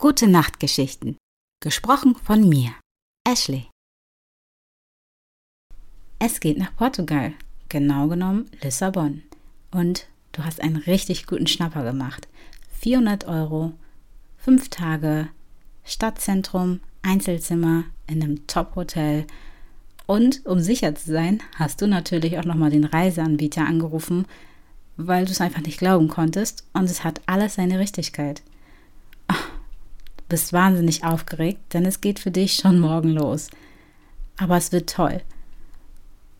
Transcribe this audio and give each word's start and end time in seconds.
Gute 0.00 0.28
Nachtgeschichten. 0.28 1.16
Gesprochen 1.60 2.14
von 2.14 2.48
mir, 2.48 2.70
Ashley. 3.28 3.68
Es 6.20 6.38
geht 6.38 6.56
nach 6.56 6.76
Portugal, 6.76 7.32
genau 7.68 8.06
genommen 8.06 8.48
Lissabon. 8.62 9.24
Und 9.72 10.06
du 10.30 10.44
hast 10.44 10.60
einen 10.60 10.76
richtig 10.76 11.26
guten 11.26 11.48
Schnapper 11.48 11.82
gemacht. 11.82 12.28
400 12.78 13.26
Euro, 13.26 13.72
fünf 14.36 14.68
Tage, 14.68 15.30
Stadtzentrum, 15.82 16.78
Einzelzimmer 17.02 17.82
in 18.06 18.22
einem 18.22 18.46
Top-Hotel. 18.46 19.26
Und 20.06 20.46
um 20.46 20.60
sicher 20.60 20.94
zu 20.94 21.10
sein, 21.10 21.42
hast 21.56 21.82
du 21.82 21.88
natürlich 21.88 22.38
auch 22.38 22.44
nochmal 22.44 22.70
den 22.70 22.84
Reiseanbieter 22.84 23.66
angerufen, 23.66 24.26
weil 24.96 25.24
du 25.24 25.32
es 25.32 25.40
einfach 25.40 25.62
nicht 25.62 25.80
glauben 25.80 26.06
konntest. 26.06 26.68
Und 26.72 26.84
es 26.84 27.02
hat 27.02 27.20
alles 27.26 27.56
seine 27.56 27.80
Richtigkeit 27.80 28.44
bist 30.28 30.52
wahnsinnig 30.52 31.04
aufgeregt, 31.04 31.74
denn 31.74 31.84
es 31.84 32.00
geht 32.00 32.18
für 32.18 32.30
dich 32.30 32.54
schon 32.54 32.78
morgen 32.78 33.10
los. 33.10 33.48
Aber 34.36 34.56
es 34.56 34.72
wird 34.72 34.90
toll. 34.90 35.22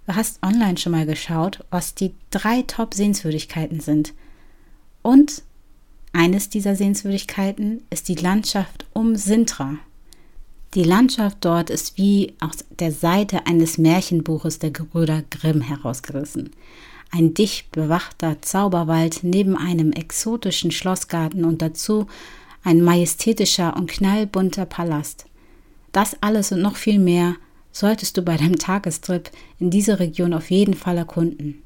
Du 0.06 0.14
hast 0.14 0.42
online 0.42 0.78
schon 0.78 0.92
mal 0.92 1.06
geschaut, 1.06 1.64
was 1.70 1.95
die 1.95 2.14
drei 2.30 2.62
Top-Sehenswürdigkeiten 2.62 3.80
sind. 3.80 4.14
Und 5.03 5.42
eines 6.12 6.48
dieser 6.48 6.77
Sehenswürdigkeiten 6.77 7.83
ist 7.91 8.08
die 8.08 8.14
Landschaft 8.14 8.86
um 8.95 9.17
Sintra. 9.17 9.75
Die 10.75 10.84
Landschaft 10.84 11.39
dort 11.41 11.70
ist 11.70 11.97
wie 11.97 12.34
aus 12.41 12.64
der 12.70 12.92
Seite 12.92 13.47
eines 13.47 13.78
Märchenbuches 13.78 14.58
der 14.58 14.70
Gebrüder 14.70 15.23
Grimm 15.30 15.61
herausgerissen. 15.61 16.50
Ein 17.11 17.33
dicht 17.33 17.70
bewachter 17.70 18.42
Zauberwald 18.42 19.20
neben 19.23 19.56
einem 19.56 19.92
exotischen 19.92 20.70
Schlossgarten 20.70 21.45
und 21.45 21.62
dazu 21.62 22.06
ein 22.64 22.83
majestätischer 22.83 23.77
und 23.77 23.89
knallbunter 23.89 24.67
Palast. 24.67 25.27
Das 25.92 26.17
alles 26.20 26.53
und 26.53 26.61
noch 26.61 26.77
viel 26.77 26.98
mehr 26.98 27.34
solltest 27.73 28.17
du 28.17 28.23
bei 28.23 28.37
deinem 28.37 28.59
Tagestrip 28.59 29.31
in 29.59 29.70
diese 29.70 30.01
Region 30.01 30.34
auf 30.34 30.51
jeden 30.51 30.75
Fall 30.75 30.97
erkunden. 30.97 31.62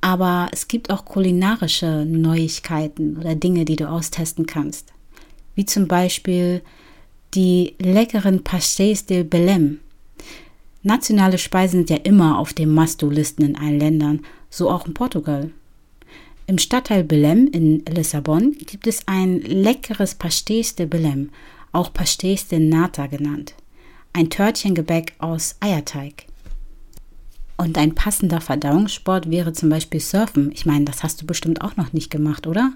Aber 0.00 0.48
es 0.52 0.68
gibt 0.68 0.90
auch 0.90 1.04
kulinarische 1.04 2.04
Neuigkeiten 2.04 3.16
oder 3.16 3.34
Dinge, 3.34 3.64
die 3.64 3.76
du 3.76 3.88
austesten 3.88 4.46
kannst. 4.46 4.92
Wie 5.54 5.64
zum 5.64 5.86
Beispiel 5.86 6.62
die 7.34 7.74
leckeren 7.78 8.42
Pastéis 8.42 9.06
de 9.06 9.22
Belém. 9.22 9.78
Nationale 10.82 11.38
Speisen 11.38 11.80
sind 11.80 11.90
ja 11.90 11.96
immer 12.04 12.38
auf 12.38 12.52
den 12.52 12.74
Must-Do-Listen 12.74 13.44
in 13.44 13.56
allen 13.56 13.78
Ländern, 13.78 14.20
so 14.50 14.68
auch 14.70 14.86
in 14.86 14.94
Portugal. 14.94 15.50
Im 16.46 16.58
Stadtteil 16.58 17.04
Belém 17.04 17.46
in 17.46 17.84
Lissabon 17.86 18.52
gibt 18.52 18.88
es 18.88 19.06
ein 19.06 19.40
leckeres 19.42 20.18
Pastéis 20.18 20.74
de 20.74 20.86
Belém, 20.86 21.30
auch 21.70 21.92
Pastéis 21.92 22.48
de 22.48 22.58
Nata 22.58 23.06
genannt. 23.06 23.54
Ein 24.12 24.28
Törtchengebäck 24.28 25.14
aus 25.18 25.54
Eierteig. 25.60 26.26
Und 27.56 27.78
ein 27.78 27.94
passender 27.94 28.40
Verdauungssport 28.40 29.30
wäre 29.30 29.52
zum 29.52 29.68
Beispiel 29.68 30.00
Surfen. 30.00 30.50
Ich 30.52 30.66
meine, 30.66 30.84
das 30.84 31.04
hast 31.04 31.22
du 31.22 31.26
bestimmt 31.26 31.60
auch 31.62 31.76
noch 31.76 31.92
nicht 31.92 32.10
gemacht, 32.10 32.48
oder? 32.48 32.72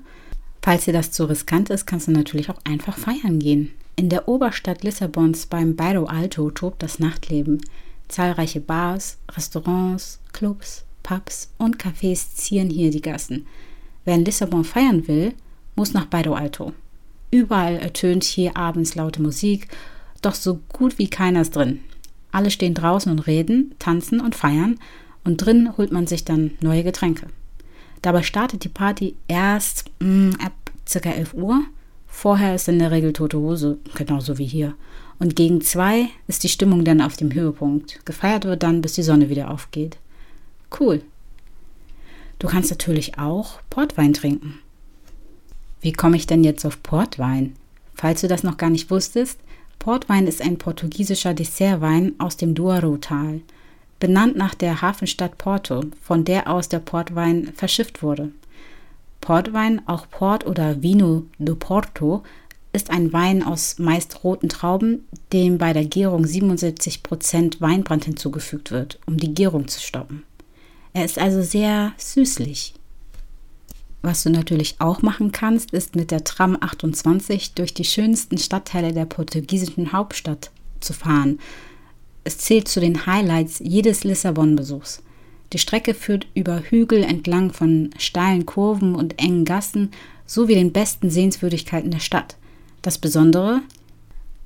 Falls 0.63 0.85
dir 0.85 0.93
das 0.93 1.11
zu 1.11 1.25
riskant 1.25 1.69
ist, 1.69 1.87
kannst 1.87 2.07
du 2.07 2.13
natürlich 2.13 2.51
auch 2.51 2.61
einfach 2.65 2.97
feiern 2.97 3.41
gehen. 3.41 3.73
In 3.97 4.09
der 4.09 4.29
Oberstadt 4.29 4.85
Lissabons 4.85 5.47
beim 5.47 5.75
Bairro 5.75 6.05
Alto 6.05 6.51
tobt 6.51 6.85
das 6.85 7.01
Nachtleben. 7.01 7.61
Zahlreiche 8.07 8.61
Bars, 8.61 9.19
Restaurants, 9.37 10.21
Clubs, 10.33 10.86
Pubs 11.07 11.53
und 11.57 11.79
Cafés 11.79 12.35
zieren 12.35 12.69
hier 12.69 12.91
die 12.91 13.01
Gassen. 13.01 13.47
Wer 14.05 14.17
in 14.17 14.25
Lissabon 14.25 14.65
feiern 14.65 15.07
will, 15.07 15.35
muss 15.77 15.95
nach 15.95 16.07
Bairro 16.07 16.35
Alto. 16.35 16.73
Überall 17.31 17.77
ertönt 17.77 18.25
hier 18.25 18.57
abends 18.57 18.97
laute 18.97 19.23
Musik, 19.23 19.69
doch 20.21 20.35
so 20.35 20.59
gut 20.69 20.99
wie 20.99 21.09
keiner 21.09 21.43
ist 21.43 21.55
drin. 21.55 21.79
Alle 22.33 22.51
stehen 22.51 22.75
draußen 22.75 23.11
und 23.13 23.29
reden, 23.29 23.77
tanzen 23.79 24.21
und 24.21 24.35
feiern 24.35 24.81
und 25.23 25.37
drin 25.37 25.77
holt 25.77 25.93
man 25.93 26.09
sich 26.09 26.25
dann 26.25 26.51
neue 26.61 26.83
Getränke. 26.83 27.29
Dabei 28.03 28.25
startet 28.25 28.65
die 28.65 28.69
Party 28.69 29.15
erst 29.29 29.85
mh, 30.01 30.09
mm, 30.09 30.35
ab 30.45 30.73
ca. 30.93 31.09
11 31.09 31.35
Uhr. 31.35 31.63
Vorher 32.09 32.57
ist 32.57 32.69
in 32.69 32.81
der 32.81 32.91
Regel 32.91 33.13
tote 33.13 33.39
Hose, 33.39 33.79
genauso 33.95 34.39
wie 34.39 34.47
hier. 34.47 34.75
Und 35.21 35.37
gegen 35.37 35.61
zwei 35.61 36.09
ist 36.27 36.43
die 36.43 36.49
Stimmung 36.49 36.85
dann 36.85 37.01
auf 37.01 37.17
dem 37.17 37.33
Höhepunkt. 37.33 38.05
Gefeiert 38.05 38.45
wird 38.45 38.65
dann, 38.65 38.81
bis 38.81 38.95
die 38.95 39.03
Sonne 39.03 39.31
wieder 39.31 39.51
aufgeht. 39.51 39.99
Cool. 40.79 41.03
Du 42.39 42.49
kannst 42.49 42.71
natürlich 42.71 43.19
auch 43.19 43.61
Portwein 43.71 44.13
trinken. 44.13 44.61
Wie 45.81 45.93
komme 45.93 46.17
ich 46.17 46.27
denn 46.27 46.45
jetzt 46.45 46.67
auf 46.67 46.83
Portwein? 46.83 47.55
Falls 47.95 48.21
du 48.21 48.29
das 48.29 48.43
noch 48.43 48.57
gar 48.57 48.71
nicht 48.71 48.91
wusstest, 48.91 49.39
Portwein 49.79 50.27
ist 50.27 50.43
ein 50.43 50.59
portugiesischer 50.59 51.33
Dessertwein 51.33 52.15
aus 52.19 52.37
dem 52.37 52.55
Douro-Tal, 52.55 53.41
benannt 54.01 54.37
nach 54.37 54.55
der 54.55 54.83
Hafenstadt 54.83 55.39
Porto, 55.39 55.85
von 56.03 56.25
der 56.25 56.51
aus 56.51 56.69
der 56.69 56.81
Portwein 56.81 57.53
verschifft 57.55 58.03
wurde. 58.03 58.33
Portwein, 59.21 59.81
auch 59.87 60.09
Port 60.11 60.47
oder 60.47 60.83
Vino 60.83 61.25
do 61.39 61.55
Porto, 61.55 62.23
ist 62.73 62.91
ein 62.91 63.13
Wein 63.13 63.43
aus 63.43 63.79
meist 63.79 64.23
roten 64.23 64.51
Trauben, 64.51 65.07
dem 65.33 65.57
bei 65.57 65.73
der 65.73 65.87
Gärung 65.87 66.25
77% 66.25 67.61
Weinbrand 67.61 68.05
hinzugefügt 68.05 68.71
wird, 68.71 68.99
um 69.07 69.17
die 69.17 69.33
Gärung 69.33 69.67
zu 69.69 69.81
stoppen. 69.81 70.25
Er 70.97 71.05
ist 71.05 71.19
also 71.19 71.43
sehr 71.43 71.93
süßlich. 71.99 72.73
Was 74.01 74.23
du 74.23 74.31
natürlich 74.31 74.77
auch 74.79 75.03
machen 75.03 75.31
kannst, 75.31 75.73
ist 75.73 75.95
mit 75.95 76.11
der 76.11 76.25
Tram 76.25 76.57
28 76.59 77.53
durch 77.53 77.75
die 77.75 77.85
schönsten 77.85 78.39
Stadtteile 78.39 78.95
der 78.95 79.05
portugiesischen 79.05 79.93
Hauptstadt 79.93 80.51
zu 80.81 80.95
fahren. 80.95 81.39
Es 82.25 82.39
zählt 82.39 82.67
zu 82.69 82.81
den 82.81 83.05
Highlights 83.05 83.61
jedes 83.63 84.05
Lissabon-Besuchs. 84.05 85.03
Die 85.53 85.59
Strecke 85.59 85.93
führt 85.93 86.29
über 86.33 86.61
Hügel 86.61 87.03
entlang 87.03 87.53
von 87.53 87.91
steilen 87.99 88.47
Kurven 88.47 88.95
und 88.95 89.21
engen 89.21 89.45
Gassen 89.45 89.91
sowie 90.25 90.55
den 90.55 90.73
besten 90.73 91.11
Sehenswürdigkeiten 91.11 91.91
der 91.91 92.01
Stadt. 92.01 92.37
Das 92.81 92.97
Besondere, 92.97 93.61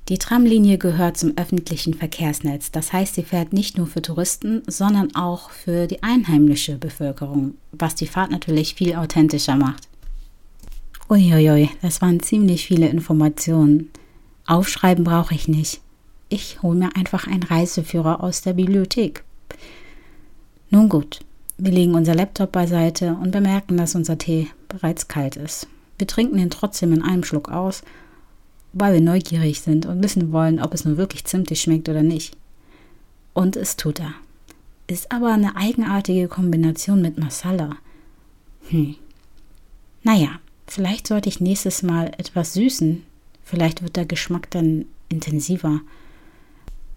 die 0.09 0.17
Tramlinie 0.17 0.77
gehört 0.77 1.17
zum 1.17 1.37
öffentlichen 1.37 1.93
Verkehrsnetz. 1.93 2.71
Das 2.71 2.91
heißt, 2.91 3.15
sie 3.15 3.23
fährt 3.23 3.53
nicht 3.53 3.77
nur 3.77 3.87
für 3.87 4.01
Touristen, 4.01 4.63
sondern 4.67 5.15
auch 5.15 5.51
für 5.51 5.87
die 5.87 6.03
einheimische 6.03 6.77
Bevölkerung, 6.77 7.55
was 7.71 7.95
die 7.95 8.07
Fahrt 8.07 8.31
natürlich 8.31 8.75
viel 8.75 8.95
authentischer 8.95 9.55
macht. 9.55 9.87
Uiuiui, 11.09 11.69
das 11.81 12.01
waren 12.01 12.19
ziemlich 12.19 12.65
viele 12.65 12.87
Informationen. 12.87 13.89
Aufschreiben 14.45 15.03
brauche 15.03 15.35
ich 15.35 15.47
nicht. 15.47 15.81
Ich 16.29 16.61
hole 16.61 16.77
mir 16.77 16.95
einfach 16.95 17.27
einen 17.27 17.43
Reiseführer 17.43 18.23
aus 18.23 18.41
der 18.41 18.53
Bibliothek. 18.53 19.23
Nun 20.69 20.87
gut, 20.87 21.19
wir 21.57 21.71
legen 21.71 21.95
unser 21.95 22.15
Laptop 22.15 22.53
beiseite 22.53 23.17
und 23.21 23.31
bemerken, 23.31 23.77
dass 23.77 23.95
unser 23.95 24.17
Tee 24.17 24.47
bereits 24.67 25.07
kalt 25.09 25.35
ist. 25.35 25.67
Wir 25.97 26.07
trinken 26.07 26.39
ihn 26.39 26.49
trotzdem 26.49 26.93
in 26.93 27.03
einem 27.03 27.23
Schluck 27.23 27.49
aus 27.49 27.83
weil 28.73 28.93
wir 28.93 29.01
neugierig 29.01 29.61
sind 29.61 29.85
und 29.85 30.03
wissen 30.03 30.31
wollen, 30.31 30.61
ob 30.61 30.73
es 30.73 30.85
nun 30.85 30.97
wirklich 30.97 31.25
zimtig 31.25 31.61
schmeckt 31.61 31.89
oder 31.89 32.03
nicht. 32.03 32.37
Und 33.33 33.55
es 33.55 33.75
tut 33.75 33.99
er. 33.99 34.13
Ist 34.87 35.11
aber 35.11 35.33
eine 35.33 35.55
eigenartige 35.55 36.27
Kombination 36.27 37.01
mit 37.01 37.17
Masala. 37.17 37.77
Hm. 38.69 38.95
Naja, 40.03 40.39
vielleicht 40.67 41.07
sollte 41.07 41.29
ich 41.29 41.39
nächstes 41.39 41.83
Mal 41.83 42.11
etwas 42.17 42.53
süßen. 42.53 43.03
Vielleicht 43.43 43.83
wird 43.83 43.95
der 43.95 44.05
Geschmack 44.05 44.49
dann 44.51 44.85
intensiver. 45.09 45.81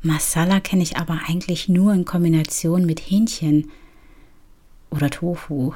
Masala 0.03 0.61
kenne 0.61 0.83
ich 0.83 0.97
aber 0.97 1.21
eigentlich 1.27 1.69
nur 1.69 1.93
in 1.93 2.05
Kombination 2.05 2.85
mit 2.85 3.01
Hähnchen 3.01 3.71
oder 4.91 5.11
Tofu. 5.11 5.73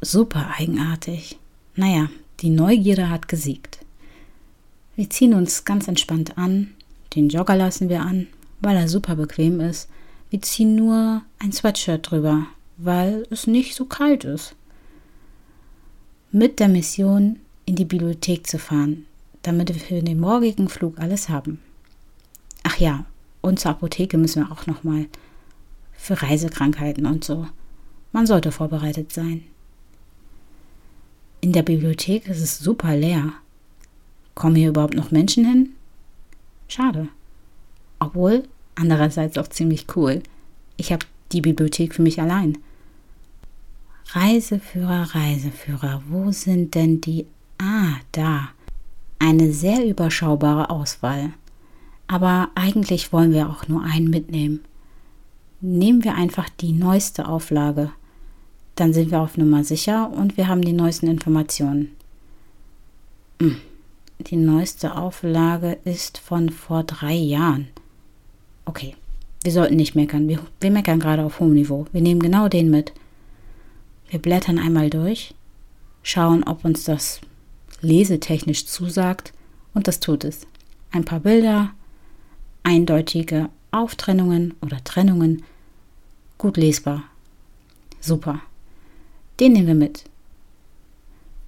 Super 0.00 0.54
eigenartig. 0.58 1.38
Naja, 1.74 2.08
die 2.40 2.50
Neugierde 2.50 3.10
hat 3.10 3.28
gesiegt. 3.28 3.85
Wir 4.96 5.10
ziehen 5.10 5.34
uns 5.34 5.64
ganz 5.64 5.88
entspannt 5.88 6.38
an, 6.38 6.72
den 7.14 7.28
Jogger 7.28 7.54
lassen 7.54 7.88
wir 7.88 8.00
an, 8.00 8.26
weil 8.60 8.76
er 8.76 8.88
super 8.88 9.14
bequem 9.14 9.60
ist. 9.60 9.88
Wir 10.30 10.42
ziehen 10.42 10.74
nur 10.74 11.22
ein 11.38 11.52
Sweatshirt 11.52 12.10
drüber, 12.10 12.46
weil 12.78 13.26
es 13.30 13.46
nicht 13.46 13.74
so 13.74 13.84
kalt 13.84 14.24
ist. 14.24 14.54
mit 16.32 16.60
der 16.60 16.68
Mission, 16.68 17.38
in 17.64 17.76
die 17.76 17.84
Bibliothek 17.84 18.46
zu 18.46 18.58
fahren, 18.58 19.06
damit 19.42 19.68
wir 19.68 19.80
für 19.80 20.02
den 20.02 20.20
morgigen 20.20 20.68
Flug 20.68 20.98
alles 20.98 21.28
haben. 21.28 21.60
Ach 22.62 22.76
ja, 22.78 23.06
und 23.40 23.58
zur 23.58 23.70
Apotheke 23.70 24.18
müssen 24.18 24.42
wir 24.42 24.52
auch 24.52 24.66
noch 24.66 24.84
mal 24.84 25.06
für 25.92 26.20
Reisekrankheiten 26.20 27.06
und 27.06 27.24
so. 27.24 27.46
Man 28.12 28.26
sollte 28.26 28.52
vorbereitet 28.52 29.12
sein. 29.12 29.44
In 31.40 31.52
der 31.52 31.62
Bibliothek 31.62 32.28
ist 32.28 32.40
es 32.40 32.58
super 32.58 32.96
leer. 32.96 33.32
Kommen 34.36 34.54
hier 34.54 34.68
überhaupt 34.68 34.94
noch 34.94 35.10
Menschen 35.10 35.46
hin? 35.46 35.70
Schade. 36.68 37.08
Obwohl, 37.98 38.44
andererseits 38.74 39.38
auch 39.38 39.48
ziemlich 39.48 39.86
cool. 39.96 40.22
Ich 40.76 40.92
habe 40.92 41.06
die 41.32 41.40
Bibliothek 41.40 41.94
für 41.94 42.02
mich 42.02 42.20
allein. 42.20 42.58
Reiseführer, 44.10 45.14
Reiseführer, 45.14 46.02
wo 46.08 46.30
sind 46.30 46.74
denn 46.74 47.00
die? 47.00 47.26
Ah, 47.58 47.96
da. 48.12 48.50
Eine 49.18 49.52
sehr 49.52 49.84
überschaubare 49.86 50.68
Auswahl. 50.68 51.32
Aber 52.06 52.50
eigentlich 52.54 53.12
wollen 53.14 53.32
wir 53.32 53.48
auch 53.48 53.66
nur 53.68 53.82
einen 53.82 54.10
mitnehmen. 54.10 54.60
Nehmen 55.62 56.04
wir 56.04 56.14
einfach 56.14 56.50
die 56.50 56.72
neueste 56.72 57.26
Auflage. 57.26 57.90
Dann 58.74 58.92
sind 58.92 59.10
wir 59.10 59.20
auf 59.20 59.38
Nummer 59.38 59.64
sicher 59.64 60.12
und 60.12 60.36
wir 60.36 60.46
haben 60.46 60.60
die 60.60 60.74
neuesten 60.74 61.06
Informationen. 61.06 61.92
Hm. 63.40 63.56
Die 64.18 64.36
neueste 64.36 64.96
Auflage 64.96 65.78
ist 65.84 66.18
von 66.18 66.48
vor 66.50 66.84
drei 66.84 67.14
Jahren. 67.14 67.68
Okay, 68.64 68.96
wir 69.42 69.52
sollten 69.52 69.76
nicht 69.76 69.94
meckern. 69.94 70.28
Wir, 70.28 70.40
wir 70.60 70.70
meckern 70.70 70.98
gerade 70.98 71.22
auf 71.22 71.38
hohem 71.38 71.52
Niveau. 71.52 71.86
Wir 71.92 72.00
nehmen 72.00 72.20
genau 72.20 72.48
den 72.48 72.70
mit. 72.70 72.92
Wir 74.08 74.18
blättern 74.18 74.58
einmal 74.58 74.90
durch, 74.90 75.34
schauen, 76.02 76.44
ob 76.44 76.64
uns 76.64 76.84
das 76.84 77.20
lesetechnisch 77.80 78.66
zusagt 78.66 79.32
und 79.74 79.86
das 79.86 80.00
tut 80.00 80.24
es. 80.24 80.46
Ein 80.92 81.04
paar 81.04 81.20
Bilder, 81.20 81.70
eindeutige 82.62 83.50
Auftrennungen 83.70 84.54
oder 84.62 84.82
Trennungen, 84.82 85.42
gut 86.38 86.56
lesbar. 86.56 87.04
Super. 88.00 88.40
Den 89.38 89.52
nehmen 89.52 89.66
wir 89.66 89.74
mit. 89.74 90.04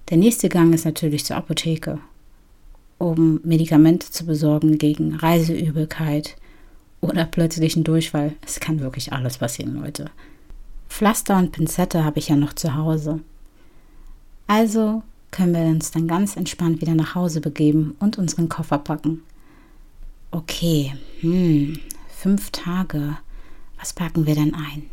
Der 0.09 0.17
nächste 0.17 0.49
Gang 0.49 0.73
ist 0.73 0.85
natürlich 0.85 1.25
zur 1.25 1.37
Apotheke, 1.37 1.99
um 2.99 3.39
Medikamente 3.43 4.11
zu 4.11 4.25
besorgen 4.25 4.77
gegen 4.77 5.15
Reiseübelkeit 5.15 6.35
oder 7.01 7.25
plötzlichen 7.25 7.83
Durchfall. 7.83 8.35
Es 8.45 8.59
kann 8.59 8.79
wirklich 8.79 9.11
alles 9.11 9.39
passieren, 9.39 9.81
Leute. 9.81 10.11
Pflaster 10.89 11.37
und 11.37 11.51
Pinzette 11.51 12.03
habe 12.03 12.19
ich 12.19 12.27
ja 12.27 12.35
noch 12.35 12.53
zu 12.53 12.75
Hause. 12.75 13.21
Also 14.47 15.01
können 15.31 15.53
wir 15.53 15.61
uns 15.61 15.91
dann 15.91 16.07
ganz 16.07 16.35
entspannt 16.35 16.81
wieder 16.81 16.95
nach 16.95 17.15
Hause 17.15 17.39
begeben 17.41 17.95
und 17.99 18.17
unseren 18.17 18.49
Koffer 18.49 18.79
packen. 18.79 19.23
Okay, 20.31 20.93
hm, 21.21 21.79
fünf 22.09 22.51
Tage. 22.51 23.17
Was 23.79 23.93
packen 23.93 24.25
wir 24.25 24.35
denn 24.35 24.53
ein? 24.53 24.83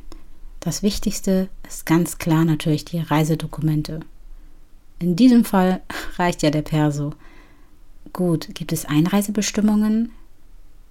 Das 0.61 0.83
Wichtigste 0.83 1.49
ist 1.67 1.87
ganz 1.87 2.19
klar 2.19 2.45
natürlich 2.45 2.85
die 2.85 2.99
Reisedokumente. 2.99 4.01
In 4.99 5.17
diesem 5.17 5.45
Fall 5.45 5.81
reicht 6.19 6.43
ja 6.43 6.51
der 6.51 6.63
Perso. 6.63 7.13
Gut, 8.13 8.55
gibt 8.55 8.73
es 8.73 8.85
Einreisebestimmungen? 8.85 10.11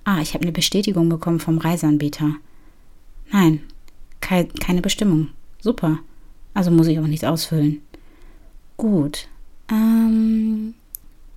Ah, 0.04 0.22
ich 0.22 0.34
habe 0.34 0.44
eine 0.44 0.52
Bestätigung 0.52 1.10
bekommen 1.10 1.40
vom 1.40 1.58
Reiseanbieter. 1.58 2.36
Nein, 3.32 3.62
Kei 4.26 4.48
keine 4.60 4.82
Bestimmung. 4.82 5.30
Super. 5.62 6.00
Also 6.56 6.72
muss 6.72 6.88
ich 6.88 6.98
auch 6.98 7.06
nichts 7.06 7.24
ausfüllen. 7.24 7.82
Gut. 8.76 9.28
Ähm, 9.70 10.74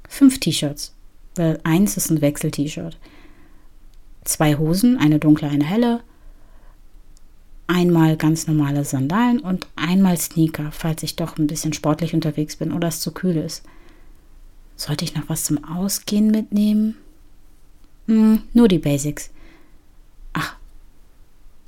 fünf 0.08 0.40
T-Shirts. 0.40 0.94
Weil 1.34 1.60
eins 1.64 1.98
ist 1.98 2.10
ein 2.10 2.22
Wechsel-T-Shirt. 2.22 2.96
Zwei 4.24 4.56
Hosen, 4.56 4.96
eine 4.96 5.18
dunkle, 5.18 5.48
eine 5.48 5.64
helle. 5.64 6.00
Einmal 7.66 8.16
ganz 8.16 8.46
normale 8.46 8.86
Sandalen 8.86 9.40
und 9.40 9.66
einmal 9.76 10.16
Sneaker, 10.16 10.72
falls 10.72 11.02
ich 11.02 11.16
doch 11.16 11.36
ein 11.36 11.46
bisschen 11.46 11.74
sportlich 11.74 12.14
unterwegs 12.14 12.56
bin 12.56 12.72
oder 12.72 12.88
es 12.88 13.00
zu 13.00 13.12
kühl 13.12 13.36
ist. 13.36 13.64
Sollte 14.78 15.04
ich 15.04 15.14
noch 15.14 15.28
was 15.28 15.44
zum 15.44 15.62
Ausgehen 15.64 16.30
mitnehmen? 16.30 16.96
Hm, 18.06 18.44
nur 18.54 18.68
die 18.68 18.78
Basics. 18.78 19.30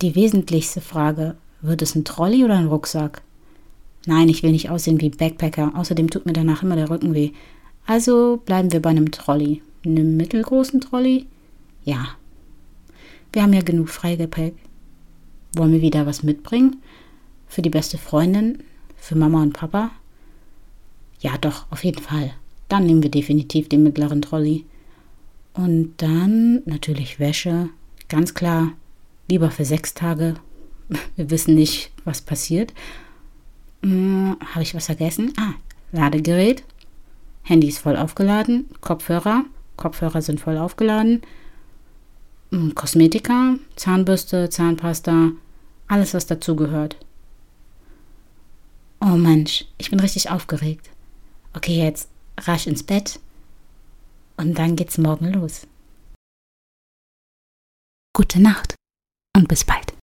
Die 0.01 0.15
wesentlichste 0.15 0.81
Frage, 0.81 1.37
wird 1.61 1.83
es 1.83 1.95
ein 1.95 2.07
Trolley 2.07 2.43
oder 2.43 2.57
ein 2.57 2.69
Rucksack? 2.69 3.21
Nein, 4.07 4.31
ich 4.31 4.43
will 4.43 4.51
nicht 4.51 4.71
aussehen 4.71 4.99
wie 5.03 5.11
Backpacker, 5.11 5.73
außerdem 5.75 6.09
tut 6.09 6.25
mir 6.25 6.33
danach 6.33 6.63
immer 6.63 6.77
der 6.77 6.89
Rücken 6.89 7.13
weh. 7.13 7.33
Also 7.85 8.41
bleiben 8.47 8.73
wir 8.73 8.81
bei 8.81 8.89
einem 8.89 9.11
Trolley. 9.11 9.61
Einem 9.85 10.17
mittelgroßen 10.17 10.81
Trolley? 10.81 11.27
Ja. 11.85 12.09
Wir 13.33 13.43
haben 13.43 13.53
ja 13.53 13.61
genug 13.61 13.91
Freigepäck. 13.91 14.55
Wollen 15.55 15.73
wir 15.73 15.83
wieder 15.83 16.07
was 16.07 16.23
mitbringen? 16.23 16.77
Für 17.47 17.61
die 17.61 17.69
beste 17.69 17.99
Freundin? 17.99 18.63
Für 18.97 19.17
Mama 19.17 19.43
und 19.43 19.53
Papa? 19.53 19.91
Ja, 21.21 21.37
doch, 21.37 21.67
auf 21.71 21.85
jeden 21.85 22.03
Fall. 22.03 22.33
Dann 22.71 22.87
nehmen 22.87 23.03
wir 23.03 23.11
definitiv 23.11 23.69
den 23.69 23.83
mittleren 23.83 24.23
Trolley. 24.23 24.65
Und 25.53 25.95
dann 25.97 26.63
natürlich 26.65 27.19
Wäsche. 27.19 27.69
Ganz 28.09 28.33
klar, 28.33 28.73
lieber 29.29 29.51
für 29.51 29.65
sechs 29.65 29.93
Tage. 29.93 30.35
Wir 31.17 31.31
wissen 31.31 31.55
nicht, 31.57 31.91
was 32.05 32.21
passiert. 32.23 32.73
Hm, 33.83 34.37
Habe 34.55 34.63
ich 34.63 34.75
was 34.75 34.87
vergessen? 34.87 35.33
Ah, 35.37 35.55
Ladegerät. 35.91 36.63
Handy 37.43 37.69
ist 37.69 37.79
voll 37.79 37.97
aufgeladen. 37.97 38.67
Kopfhörer. 38.81 39.45
Kopfhörer 39.77 40.23
sind 40.23 40.39
voll 40.39 40.57
aufgeladen. 40.57 41.23
Hm, 42.53 42.75
Kosmetika, 42.77 43.57
Zahnbürste, 43.75 44.49
Zahnpasta, 44.49 45.33
alles, 45.89 46.15
was 46.15 46.27
dazugehört. 46.27 46.97
Oh 49.01 49.17
Mensch, 49.17 49.65
ich 49.79 49.91
bin 49.91 49.99
richtig 49.99 50.31
aufgeregt. 50.31 50.91
Okay, 51.55 51.83
jetzt 51.83 52.10
rasch 52.47 52.67
ins 52.67 52.83
Bett 52.83 53.21
und 54.37 54.55
dann 54.59 54.77
geht's 54.77 54.99
morgen 54.99 55.33
los. 55.33 55.67
Gute 58.15 58.41
Nacht 58.41 58.75
und 59.37 59.49
bis 59.49 59.65
bald. 59.65 59.95